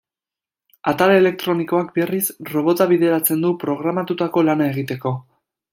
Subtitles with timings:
[0.91, 2.23] Atal elektronikoak, berriz,
[2.55, 5.19] robota bideratzen du programatutako lana egiteko.